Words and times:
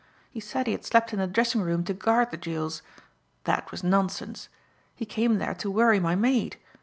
He 0.31 0.39
said 0.39 0.65
he 0.65 0.71
had 0.71 0.83
slept 0.83 1.13
in 1.13 1.19
the 1.19 1.27
dressing 1.27 1.61
room 1.61 1.83
to 1.83 1.93
guard 1.93 2.31
the 2.31 2.35
jewels. 2.37 2.81
That 3.43 3.69
was 3.69 3.83
nonsense. 3.83 4.49
He 4.95 5.05
came 5.05 5.37
there 5.37 5.53
to 5.53 5.69
worry 5.69 5.99
my 5.99 6.15
maid. 6.15 6.57